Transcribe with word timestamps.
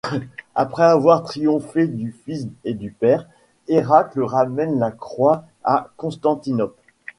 Après 0.55 0.81
avoir 0.81 1.21
triomphé 1.21 1.85
du 1.85 2.11
fils 2.25 2.47
et 2.63 2.73
du 2.73 2.89
père, 2.89 3.27
Eracle 3.67 4.23
ramène 4.23 4.79
la 4.79 4.89
croix 4.89 5.43
à 5.63 5.91
Constantinople. 5.95 6.81